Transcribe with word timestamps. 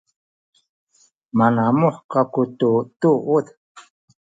manamuh 1.37 1.97
kaku 2.11 2.41
tu 2.59 2.71
tunuz 2.99 3.47